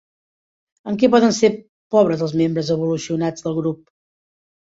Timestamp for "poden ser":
1.15-1.51